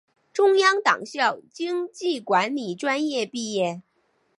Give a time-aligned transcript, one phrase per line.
[0.33, 3.83] 中央党校经济管理专业毕业。